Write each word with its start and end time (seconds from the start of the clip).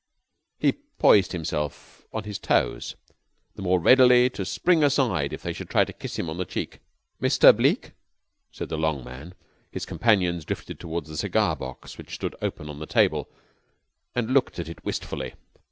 He 0.57 0.71
poised 0.97 1.31
himself 1.31 2.07
on 2.11 2.23
his 2.23 2.39
toes, 2.39 2.95
the 3.55 3.61
more 3.61 3.79
readily 3.79 4.31
to 4.31 4.43
spring 4.45 4.83
aside 4.83 5.31
if 5.31 5.43
they 5.43 5.53
should 5.53 5.69
try 5.69 5.85
to 5.85 5.93
kiss 5.93 6.17
him 6.17 6.27
on 6.27 6.37
the 6.37 6.43
cheek. 6.45 6.79
"Mr. 7.21 7.55
Bleke?" 7.55 7.91
said 8.51 8.69
the 8.69 8.79
long 8.79 9.03
man. 9.03 9.35
His 9.71 9.85
companions 9.85 10.43
drifted 10.43 10.79
toward 10.79 11.05
the 11.05 11.17
cigar 11.17 11.55
box 11.55 11.99
which 11.99 12.15
stood 12.15 12.35
open 12.41 12.67
on 12.67 12.79
the 12.79 12.87
table, 12.87 13.29
and 14.15 14.33
looked 14.33 14.57
at 14.57 14.67
it 14.69 14.83
wistfully. 14.83 15.35